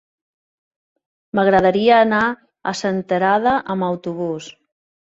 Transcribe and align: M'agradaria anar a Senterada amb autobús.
M'agradaria 1.39 2.01
anar 2.07 2.23
a 2.73 2.77
Senterada 2.83 3.57
amb 3.77 3.93
autobús. 3.93 4.53